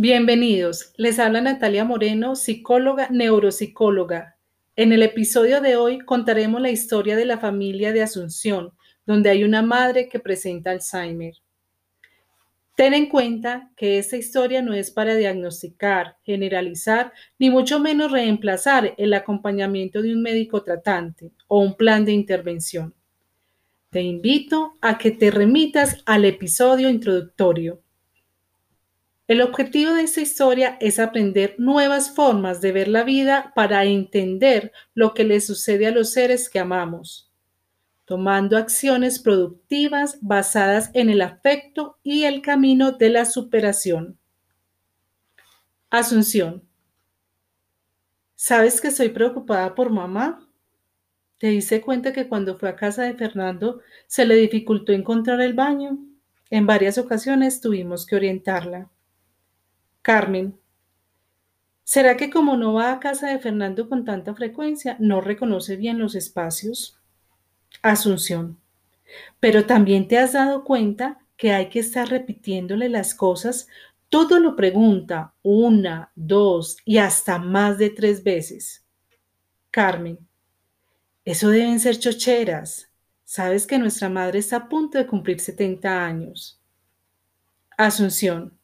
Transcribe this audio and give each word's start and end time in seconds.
Bienvenidos. 0.00 0.92
Les 0.96 1.18
habla 1.18 1.40
Natalia 1.40 1.84
Moreno, 1.84 2.36
psicóloga, 2.36 3.08
neuropsicóloga. 3.10 4.36
En 4.76 4.92
el 4.92 5.02
episodio 5.02 5.60
de 5.60 5.74
hoy 5.74 5.98
contaremos 5.98 6.60
la 6.60 6.70
historia 6.70 7.16
de 7.16 7.24
la 7.24 7.38
familia 7.38 7.92
de 7.92 8.02
Asunción, 8.02 8.70
donde 9.06 9.28
hay 9.28 9.42
una 9.42 9.60
madre 9.60 10.08
que 10.08 10.20
presenta 10.20 10.70
Alzheimer. 10.70 11.34
Ten 12.76 12.94
en 12.94 13.08
cuenta 13.08 13.72
que 13.76 13.98
esta 13.98 14.16
historia 14.16 14.62
no 14.62 14.72
es 14.72 14.92
para 14.92 15.16
diagnosticar, 15.16 16.16
generalizar, 16.22 17.12
ni 17.36 17.50
mucho 17.50 17.80
menos 17.80 18.12
reemplazar 18.12 18.94
el 18.98 19.12
acompañamiento 19.14 20.00
de 20.00 20.12
un 20.12 20.22
médico 20.22 20.62
tratante 20.62 21.32
o 21.48 21.58
un 21.58 21.74
plan 21.74 22.04
de 22.04 22.12
intervención. 22.12 22.94
Te 23.90 24.00
invito 24.00 24.76
a 24.80 24.96
que 24.96 25.10
te 25.10 25.32
remitas 25.32 26.04
al 26.06 26.24
episodio 26.24 26.88
introductorio. 26.88 27.82
El 29.28 29.42
objetivo 29.42 29.92
de 29.92 30.04
esta 30.04 30.22
historia 30.22 30.78
es 30.80 30.98
aprender 30.98 31.54
nuevas 31.58 32.10
formas 32.10 32.62
de 32.62 32.72
ver 32.72 32.88
la 32.88 33.04
vida 33.04 33.52
para 33.54 33.84
entender 33.84 34.72
lo 34.94 35.12
que 35.12 35.22
le 35.22 35.42
sucede 35.42 35.86
a 35.86 35.90
los 35.90 36.12
seres 36.12 36.48
que 36.48 36.58
amamos, 36.58 37.30
tomando 38.06 38.56
acciones 38.56 39.18
productivas 39.18 40.16
basadas 40.22 40.90
en 40.94 41.10
el 41.10 41.20
afecto 41.20 41.98
y 42.02 42.24
el 42.24 42.40
camino 42.40 42.92
de 42.92 43.10
la 43.10 43.26
superación. 43.26 44.18
Asunción. 45.90 46.66
¿Sabes 48.34 48.80
que 48.80 48.88
estoy 48.88 49.10
preocupada 49.10 49.74
por 49.74 49.90
mamá? 49.90 50.48
¿Te 51.36 51.48
diste 51.48 51.82
cuenta 51.82 52.14
que 52.14 52.28
cuando 52.28 52.58
fue 52.58 52.70
a 52.70 52.76
casa 52.76 53.02
de 53.02 53.12
Fernando 53.12 53.82
se 54.06 54.24
le 54.24 54.36
dificultó 54.36 54.92
encontrar 54.92 55.42
el 55.42 55.52
baño? 55.52 55.98
En 56.48 56.66
varias 56.66 56.96
ocasiones 56.96 57.60
tuvimos 57.60 58.06
que 58.06 58.16
orientarla. 58.16 58.90
Carmen. 60.08 60.58
¿Será 61.84 62.16
que 62.16 62.30
como 62.30 62.56
no 62.56 62.72
va 62.72 62.92
a 62.92 62.98
casa 62.98 63.28
de 63.28 63.38
Fernando 63.38 63.90
con 63.90 64.06
tanta 64.06 64.34
frecuencia, 64.34 64.96
no 64.98 65.20
reconoce 65.20 65.76
bien 65.76 65.98
los 65.98 66.14
espacios? 66.14 66.98
Asunción. 67.82 68.58
Pero 69.38 69.66
también 69.66 70.08
te 70.08 70.16
has 70.16 70.32
dado 70.32 70.64
cuenta 70.64 71.18
que 71.36 71.52
hay 71.52 71.68
que 71.68 71.80
estar 71.80 72.08
repitiéndole 72.08 72.88
las 72.88 73.14
cosas. 73.14 73.68
Todo 74.08 74.40
lo 74.40 74.56
pregunta 74.56 75.34
una, 75.42 76.10
dos 76.14 76.78
y 76.86 76.96
hasta 76.96 77.38
más 77.38 77.76
de 77.76 77.90
tres 77.90 78.24
veces. 78.24 78.86
Carmen. 79.70 80.18
Eso 81.22 81.50
deben 81.50 81.80
ser 81.80 81.98
chocheras. 81.98 82.90
Sabes 83.24 83.66
que 83.66 83.78
nuestra 83.78 84.08
madre 84.08 84.38
está 84.38 84.56
a 84.56 84.68
punto 84.70 84.96
de 84.96 85.06
cumplir 85.06 85.38
70 85.38 86.02
años. 86.06 86.58
Asunción. 87.76 88.57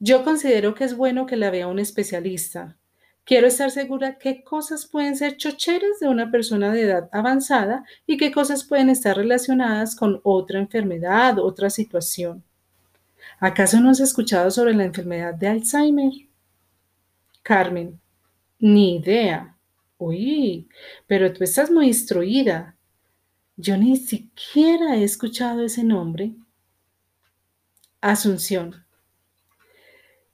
Yo 0.00 0.22
considero 0.22 0.74
que 0.74 0.84
es 0.84 0.96
bueno 0.96 1.26
que 1.26 1.36
la 1.36 1.50
vea 1.50 1.66
un 1.66 1.78
especialista. 1.78 2.76
Quiero 3.24 3.46
estar 3.46 3.70
segura 3.70 4.16
qué 4.16 4.42
cosas 4.42 4.86
pueden 4.86 5.16
ser 5.16 5.36
chocheras 5.36 5.98
de 6.00 6.08
una 6.08 6.30
persona 6.30 6.72
de 6.72 6.82
edad 6.82 7.08
avanzada 7.12 7.84
y 8.06 8.16
qué 8.16 8.32
cosas 8.32 8.64
pueden 8.64 8.90
estar 8.90 9.16
relacionadas 9.16 9.96
con 9.96 10.20
otra 10.22 10.60
enfermedad, 10.60 11.38
otra 11.38 11.68
situación. 11.68 12.42
¿Acaso 13.40 13.80
no 13.80 13.90
has 13.90 14.00
escuchado 14.00 14.50
sobre 14.50 14.72
la 14.72 14.84
enfermedad 14.84 15.34
de 15.34 15.48
Alzheimer? 15.48 16.12
Carmen, 17.42 18.00
ni 18.58 18.96
idea. 18.96 19.56
Uy, 19.98 20.68
pero 21.06 21.32
tú 21.32 21.44
estás 21.44 21.70
muy 21.70 21.88
instruida. 21.88 22.76
Yo 23.56 23.76
ni 23.76 23.96
siquiera 23.96 24.96
he 24.96 25.04
escuchado 25.04 25.64
ese 25.64 25.82
nombre. 25.82 26.34
Asunción. 28.00 28.87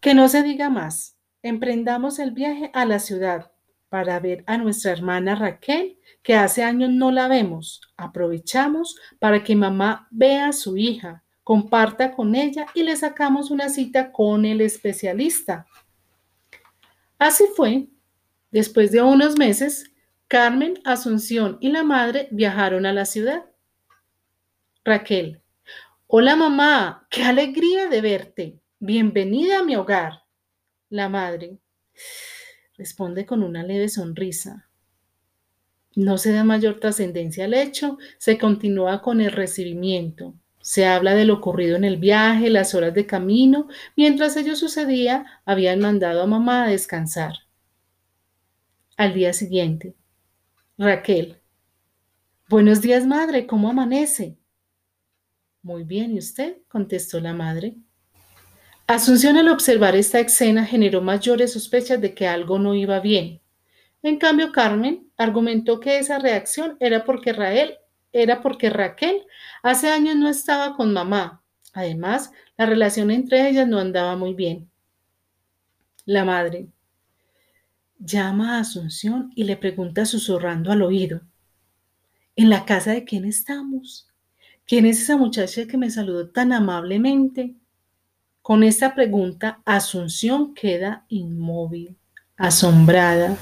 Que 0.05 0.13
no 0.13 0.29
se 0.29 0.43
diga 0.43 0.69
más. 0.69 1.17
Emprendamos 1.43 2.19
el 2.19 2.33
viaje 2.33 2.71
a 2.75 2.85
la 2.85 2.99
ciudad 2.99 3.53
para 3.89 4.21
ver 4.21 4.45
a 4.47 4.59
nuestra 4.59 4.93
hermana 4.93 5.35
Raquel, 5.35 5.99
que 6.23 6.35
hace 6.35 6.63
años 6.63 6.91
no 6.91 7.11
la 7.11 7.27
vemos. 7.27 7.81
Aprovechamos 7.97 8.97
para 9.19 9.43
que 9.43 9.57
mamá 9.57 10.07
vea 10.11 10.49
a 10.49 10.53
su 10.53 10.77
hija, 10.77 11.25
comparta 11.43 12.13
con 12.13 12.35
ella 12.35 12.67
y 12.75 12.83
le 12.83 12.95
sacamos 12.97 13.51
una 13.51 13.71
cita 13.71 14.13
con 14.13 14.45
el 14.45 14.61
especialista. 14.61 15.67
Así 17.19 17.45
fue. 17.57 17.89
Después 18.51 18.93
de 18.93 19.01
unos 19.01 19.39
meses, 19.39 19.91
Carmen, 20.29 20.81
Asunción 20.85 21.57
y 21.63 21.71
la 21.71 21.83
madre 21.83 22.29
viajaron 22.31 22.85
a 22.85 22.93
la 22.93 23.07
ciudad. 23.07 23.47
Raquel. 24.85 25.41
Hola 26.07 26.37
mamá, 26.37 27.07
qué 27.09 27.23
alegría 27.23 27.89
de 27.89 28.01
verte. 28.03 28.64
Bienvenida 28.87 29.61
a 29.61 29.65
mi 29.65 29.77
hogar. 29.77 30.25
La 30.91 31.09
madre 31.09 31.59
responde 32.77 33.25
con 33.25 33.43
una 33.43 33.63
leve 33.63 33.89
sonrisa. 33.89 34.69
No 35.97 36.19
se 36.19 36.33
da 36.33 36.45
mayor 36.45 36.81
trascendencia 36.81 37.47
al 37.47 37.55
hecho, 37.55 37.97
se 38.19 38.37
continúa 38.37 39.01
con 39.01 39.23
el 39.23 39.33
recibimiento. 39.33 40.35
Se 40.61 40.85
habla 40.85 41.15
de 41.15 41.25
lo 41.25 41.33
ocurrido 41.33 41.77
en 41.77 41.85
el 41.85 41.97
viaje, 41.97 42.51
las 42.51 42.75
horas 42.75 42.93
de 42.93 43.07
camino. 43.07 43.69
Mientras 43.97 44.37
ello 44.37 44.55
sucedía, 44.55 45.41
habían 45.47 45.81
mandado 45.81 46.21
a 46.21 46.27
mamá 46.27 46.65
a 46.65 46.69
descansar. 46.69 47.33
Al 48.99 49.15
día 49.15 49.33
siguiente, 49.33 49.97
Raquel. 50.77 51.41
Buenos 52.51 52.83
días, 52.83 53.07
madre, 53.07 53.47
¿cómo 53.47 53.71
amanece? 53.71 54.37
Muy 55.63 55.85
bien, 55.85 56.13
¿y 56.13 56.19
usted? 56.19 56.59
contestó 56.69 57.19
la 57.19 57.33
madre. 57.33 57.79
Asunción 58.87 59.39
al 59.39 59.49
observar 59.49 59.97
esta 59.97 60.21
escena 60.21 60.67
generó 60.67 61.01
mayores 61.01 61.55
sospechas 61.55 62.01
de 62.03 62.15
que 62.15 62.29
algo 62.29 62.59
no 62.59 62.75
iba 62.75 63.01
bien. 63.01 63.41
En 64.03 64.19
cambio, 64.19 64.53
Carmen 64.53 65.11
argumentó 65.17 65.81
que 65.81 65.99
esa 65.99 66.19
reacción 66.19 66.77
era 66.81 67.05
porque 67.05 67.33
Rael 67.33 67.79
era 68.13 68.43
porque 68.43 68.69
Raquel 68.69 69.27
hace 69.63 69.89
años 69.89 70.17
no 70.17 70.29
estaba 70.29 70.77
con 70.77 70.93
mamá. 70.93 71.43
Además, 71.73 72.31
la 72.59 72.67
relación 72.67 73.11
entre 73.11 73.49
ellas 73.49 73.67
no 73.67 73.79
andaba 73.79 74.17
muy 74.17 74.35
bien. 74.35 74.71
La 76.05 76.27
madre 76.27 76.69
llama 77.99 78.57
a 78.57 78.61
Asunción 78.61 79.33
y 79.35 79.45
le 79.45 79.57
pregunta 79.57 80.05
susurrando 80.05 80.71
al 80.71 80.83
oído, 80.83 81.23
¿en 82.37 82.51
la 82.51 82.67
casa 82.67 82.93
de 82.93 83.05
quién 83.05 83.25
estamos? 83.25 84.09
¿Quién 84.67 84.85
es 84.85 85.01
esa 85.01 85.17
muchacha 85.17 85.67
que 85.67 85.79
me 85.79 85.91
saludó 85.91 86.29
tan 86.29 86.53
amablemente? 86.53 87.57
Con 88.45 88.63
esta 88.63 88.95
pregunta, 88.95 89.63
Asunción 89.65 90.53
queda 90.53 91.07
inmóvil, 91.09 91.97
asombrada. 92.37 93.39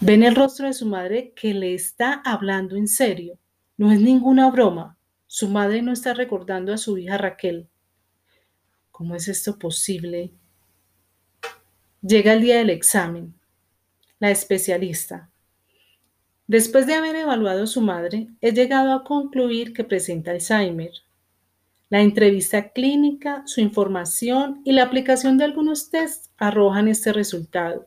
Ve 0.00 0.14
en 0.14 0.24
el 0.24 0.34
rostro 0.34 0.66
de 0.66 0.72
su 0.72 0.86
madre 0.86 1.32
que 1.36 1.54
le 1.54 1.72
está 1.72 2.14
hablando 2.14 2.74
en 2.74 2.88
serio. 2.88 3.38
No 3.76 3.92
es 3.92 4.00
ninguna 4.00 4.50
broma. 4.50 4.98
Su 5.28 5.46
madre 5.46 5.82
no 5.82 5.92
está 5.92 6.14
recordando 6.14 6.72
a 6.72 6.78
su 6.78 6.98
hija 6.98 7.16
Raquel. 7.16 7.68
¿Cómo 8.90 9.14
es 9.14 9.28
esto 9.28 9.56
posible? 9.56 10.32
Llega 12.02 12.32
el 12.32 12.42
día 12.42 12.56
del 12.56 12.70
examen. 12.70 13.36
La 14.18 14.32
especialista. 14.32 15.30
Después 16.48 16.88
de 16.88 16.94
haber 16.94 17.14
evaluado 17.14 17.62
a 17.62 17.68
su 17.68 17.80
madre, 17.80 18.26
he 18.40 18.50
llegado 18.50 18.94
a 18.94 19.04
concluir 19.04 19.72
que 19.72 19.84
presenta 19.84 20.32
Alzheimer. 20.32 20.90
La 21.94 22.00
entrevista 22.00 22.70
clínica, 22.70 23.44
su 23.46 23.60
información 23.60 24.62
y 24.64 24.72
la 24.72 24.82
aplicación 24.82 25.38
de 25.38 25.44
algunos 25.44 25.90
tests 25.90 26.32
arrojan 26.36 26.88
este 26.88 27.12
resultado. 27.12 27.86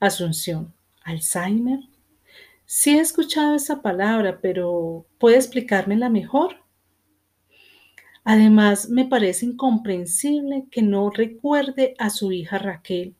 Asunción. 0.00 0.72
¿Alzheimer? 1.04 1.80
Sí 2.64 2.96
he 2.96 3.00
escuchado 3.00 3.54
esa 3.56 3.82
palabra, 3.82 4.38
pero 4.40 5.04
¿puede 5.18 5.36
explicármela 5.36 6.08
mejor? 6.08 6.64
Además, 8.24 8.88
me 8.88 9.04
parece 9.04 9.44
incomprensible 9.44 10.66
que 10.70 10.80
no 10.80 11.10
recuerde 11.10 11.94
a 11.98 12.08
su 12.08 12.32
hija 12.32 12.56
Raquel. 12.56 13.16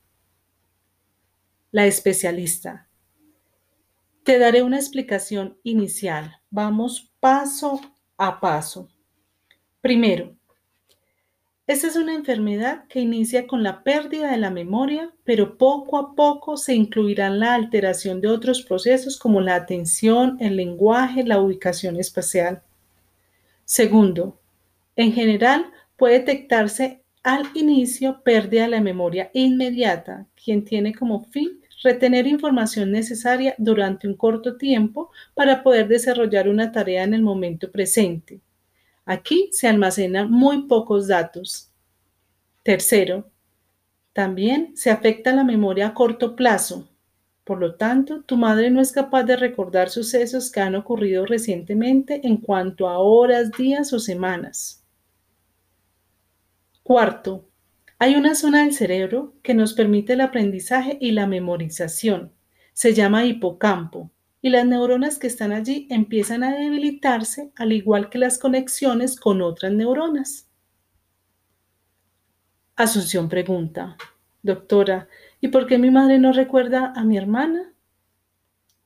La 1.72 1.84
especialista. 1.84 2.88
Te 4.22 4.38
daré 4.38 4.62
una 4.62 4.78
explicación 4.78 5.58
inicial. 5.62 6.40
Vamos 6.48 7.12
paso 7.20 7.82
a 8.16 8.40
paso. 8.40 8.88
Primero, 9.82 10.36
esta 11.66 11.88
es 11.88 11.96
una 11.96 12.14
enfermedad 12.14 12.84
que 12.86 13.00
inicia 13.00 13.48
con 13.48 13.64
la 13.64 13.82
pérdida 13.82 14.30
de 14.30 14.36
la 14.36 14.50
memoria, 14.50 15.12
pero 15.24 15.58
poco 15.58 15.98
a 15.98 16.14
poco 16.14 16.56
se 16.56 16.72
incluirán 16.72 17.40
la 17.40 17.54
alteración 17.54 18.20
de 18.20 18.28
otros 18.28 18.62
procesos 18.62 19.18
como 19.18 19.40
la 19.40 19.56
atención, 19.56 20.36
el 20.38 20.54
lenguaje, 20.54 21.24
la 21.24 21.40
ubicación 21.40 21.96
espacial. 21.98 22.62
Segundo, 23.64 24.38
en 24.94 25.12
general 25.12 25.66
puede 25.96 26.20
detectarse 26.20 27.02
al 27.24 27.50
inicio 27.54 28.22
pérdida 28.22 28.62
de 28.62 28.68
la 28.68 28.80
memoria 28.80 29.32
inmediata, 29.34 30.26
quien 30.44 30.64
tiene 30.64 30.94
como 30.94 31.24
fin 31.24 31.60
retener 31.82 32.28
información 32.28 32.92
necesaria 32.92 33.56
durante 33.58 34.06
un 34.06 34.14
corto 34.14 34.56
tiempo 34.56 35.10
para 35.34 35.64
poder 35.64 35.88
desarrollar 35.88 36.48
una 36.48 36.70
tarea 36.70 37.02
en 37.02 37.14
el 37.14 37.22
momento 37.22 37.68
presente. 37.68 38.40
Aquí 39.04 39.48
se 39.52 39.68
almacenan 39.68 40.30
muy 40.30 40.66
pocos 40.68 41.08
datos. 41.08 41.70
Tercero, 42.62 43.30
También 44.12 44.76
se 44.76 44.90
afecta 44.90 45.32
la 45.32 45.42
memoria 45.42 45.88
a 45.88 45.94
corto 45.94 46.36
plazo. 46.36 46.88
Por 47.44 47.58
lo 47.58 47.74
tanto, 47.76 48.22
tu 48.22 48.36
madre 48.36 48.70
no 48.70 48.80
es 48.80 48.92
capaz 48.92 49.24
de 49.24 49.36
recordar 49.36 49.88
sucesos 49.90 50.50
que 50.50 50.60
han 50.60 50.74
ocurrido 50.74 51.26
recientemente 51.26 52.20
en 52.26 52.36
cuanto 52.36 52.88
a 52.88 52.98
horas, 52.98 53.50
días 53.52 53.92
o 53.92 53.98
semanas. 53.98 54.84
Cuarto, 56.82 57.48
hay 57.98 58.16
una 58.16 58.34
zona 58.34 58.64
del 58.64 58.74
cerebro 58.74 59.34
que 59.42 59.54
nos 59.54 59.72
permite 59.74 60.12
el 60.12 60.20
aprendizaje 60.20 60.98
y 61.00 61.12
la 61.12 61.26
memorización. 61.26 62.32
Se 62.72 62.94
llama 62.94 63.24
hipocampo 63.24 64.10
y 64.42 64.50
las 64.50 64.66
neuronas 64.66 65.18
que 65.18 65.28
están 65.28 65.52
allí 65.52 65.86
empiezan 65.88 66.42
a 66.42 66.52
debilitarse 66.52 67.52
al 67.54 67.72
igual 67.72 68.10
que 68.10 68.18
las 68.18 68.38
conexiones 68.38 69.18
con 69.18 69.40
otras 69.40 69.72
neuronas. 69.72 70.48
Asunción 72.74 73.28
pregunta, 73.28 73.96
doctora, 74.42 75.08
¿y 75.40 75.48
por 75.48 75.68
qué 75.68 75.78
mi 75.78 75.92
madre 75.92 76.18
no 76.18 76.32
recuerda 76.32 76.92
a 76.96 77.04
mi 77.04 77.16
hermana? 77.16 77.72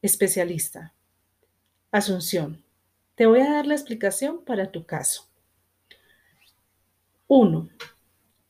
Especialista. 0.02 0.92
Asunción, 1.90 2.62
te 3.14 3.24
voy 3.24 3.40
a 3.40 3.50
dar 3.50 3.66
la 3.66 3.74
explicación 3.74 4.44
para 4.44 4.70
tu 4.70 4.84
caso. 4.84 5.30
1. 7.28 7.68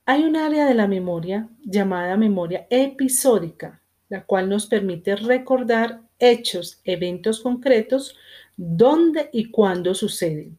Hay 0.07 0.25
un 0.25 0.37
área 0.37 0.67
de 0.67 0.75
la 0.75 0.89
memoria 0.89 1.49
llamada 1.63 2.17
memoria 2.17 2.67
episódica, 2.69 3.81
la 4.09 4.25
cual 4.25 4.49
nos 4.49 4.67
permite 4.67 5.17
recordar 5.17 6.03
hechos, 6.19 6.81
eventos 6.85 7.41
concretos, 7.41 8.17
dónde 8.57 9.29
y 9.33 9.51
cuándo 9.51 9.95
suceden. 9.95 10.59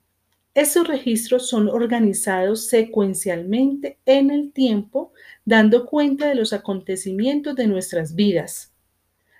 Esos 0.53 0.87
registros 0.87 1.47
son 1.49 1.69
organizados 1.69 2.67
secuencialmente 2.67 3.99
en 4.05 4.31
el 4.31 4.51
tiempo, 4.51 5.13
dando 5.45 5.85
cuenta 5.85 6.27
de 6.27 6.35
los 6.35 6.51
acontecimientos 6.51 7.55
de 7.55 7.67
nuestras 7.67 8.15
vidas. 8.15 8.73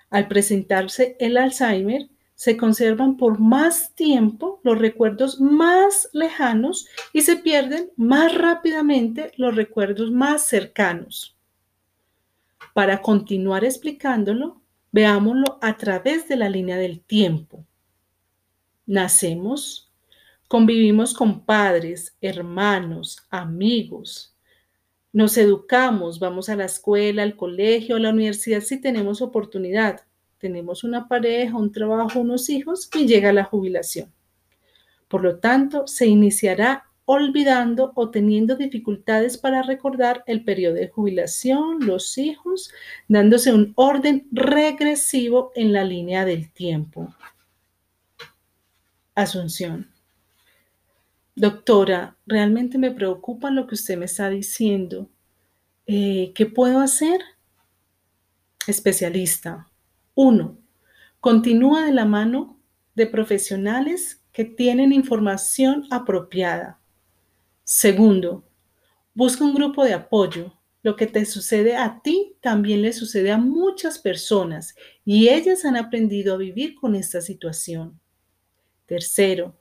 Al 0.10 0.28
presentarse 0.28 1.18
el 1.20 1.38
Alzheimer, 1.38 2.08
se 2.36 2.56
conservan 2.56 3.18
por 3.18 3.40
más 3.40 3.96
tiempo 3.96 4.62
los 4.64 4.78
recuerdos 4.78 5.42
más 5.42 6.08
lejanos 6.14 6.88
y 7.12 7.22
se 7.22 7.38
pierden 7.38 7.90
más 7.96 8.36
rápidamente 8.36 9.32
los 9.38 9.56
recuerdos 9.56 10.12
más 10.12 10.46
cercanos. 10.46 11.37
Para 12.78 13.02
continuar 13.02 13.66
explicándolo, 13.66 14.62
Veámoslo 14.92 15.58
a 15.64 15.78
través 15.78 16.28
de 16.28 16.36
la 16.36 16.48
línea 16.48 16.78
del 16.78 17.02
tiempo. 17.02 17.66
Nacemos, 18.86 19.92
convivimos 20.48 21.16
con 21.16 21.44
padres, 21.44 22.16
hermanos, 22.22 23.26
amigos. 23.32 24.38
Nos 25.12 25.40
educamos, 25.40 26.20
vamos 26.20 26.50
a 26.50 26.56
la 26.56 26.66
escuela, 26.66 27.24
al 27.24 27.36
colegio, 27.36 27.96
a 27.96 28.00
la 28.00 28.12
universidad 28.12 28.62
si 28.62 28.80
tenemos 28.80 29.24
oportunidad. 29.24 30.02
Tenemos 30.38 30.84
una 30.84 31.08
pareja, 31.08 31.58
un 31.58 31.72
trabajo, 31.72 32.20
unos 32.20 32.48
hijos 32.48 32.92
y 32.94 33.08
llega 33.08 33.34
la 33.34 33.44
jubilación. 33.44 34.14
Por 35.08 35.24
lo 35.24 35.40
tanto, 35.40 35.88
se 35.88 36.06
iniciará 36.06 36.87
olvidando 37.08 37.92
o 37.96 38.12
teniendo 38.12 38.56
dificultades 38.56 39.36
para 39.40 39.64
recordar 39.64 40.24
el 40.28 40.44
periodo 40.44 40.76
de 40.76 40.90
jubilación, 40.90 41.80
los 41.84 42.20
hijos, 42.20 42.72
dándose 43.08 43.52
un 43.52 43.74
orden 43.76 44.28
regresivo 44.32 45.52
en 45.56 45.74
la 45.74 45.84
línea 45.84 46.24
del 46.24 46.52
tiempo. 46.52 47.12
Asunción. 49.16 49.90
Doctora, 51.36 52.16
realmente 52.28 52.78
me 52.78 52.92
preocupa 52.92 53.50
lo 53.50 53.66
que 53.66 53.74
usted 53.74 53.98
me 53.98 54.06
está 54.06 54.30
diciendo. 54.30 55.10
Eh, 55.88 56.32
¿Qué 56.36 56.46
puedo 56.46 56.80
hacer? 56.80 57.22
Especialista. 58.68 59.68
Uno, 60.14 60.58
Continúa 61.20 61.84
de 61.84 61.94
la 61.94 62.06
mano 62.06 62.58
de 62.96 63.08
profesionales 63.08 64.22
que 64.32 64.46
tienen 64.46 64.94
información 64.94 65.86
apropiada. 65.90 66.77
Segundo, 67.70 68.46
busca 69.14 69.44
un 69.44 69.54
grupo 69.54 69.84
de 69.84 69.94
apoyo. 69.94 70.54
Lo 70.84 70.96
que 70.96 71.06
te 71.06 71.26
sucede 71.26 71.76
a 71.76 72.02
ti 72.02 72.38
también 72.40 72.82
le 72.82 72.94
sucede 72.94 73.30
a 73.30 73.38
muchas 73.38 74.00
personas 74.00 74.74
y 75.04 75.28
ellas 75.28 75.66
han 75.66 75.76
aprendido 75.76 76.34
a 76.34 76.38
vivir 76.38 76.76
con 76.76 76.96
esta 76.96 77.20
situación. 77.20 78.00
Tercero, 78.86 79.54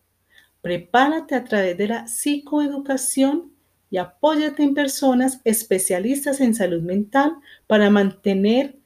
prepárate 0.63 1.35
a 1.35 1.43
través 1.43 1.77
de 1.77 1.89
la 1.89 2.07
psicoeducación 2.07 3.53
y 3.91 3.97
apóyate 3.97 4.63
en 4.63 4.75
personas 4.75 5.41
especialistas 5.43 6.41
en 6.41 6.55
salud 6.55 6.83
mental 6.83 7.35
para 7.67 7.91
mantener 7.91 8.79